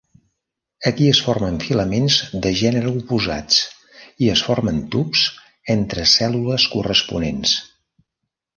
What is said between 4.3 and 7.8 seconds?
es formen tubs entre cèl·lules corresponents.